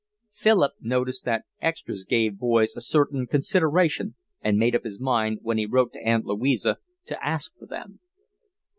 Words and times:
Philip 0.31 0.71
noticed 0.81 1.25
that 1.25 1.45
'extras' 1.61 2.05
gave 2.05 2.39
boys 2.39 2.75
a 2.75 2.81
certain 2.81 3.27
consideration 3.27 4.15
and 4.41 4.57
made 4.57 4.75
up 4.75 4.83
his 4.83 4.99
mind, 4.99 5.41
when 5.43 5.59
he 5.59 5.67
wrote 5.67 5.93
to 5.93 6.01
Aunt 6.03 6.25
Louisa, 6.25 6.77
to 7.05 7.23
ask 7.23 7.55
for 7.59 7.67
them. 7.67 7.99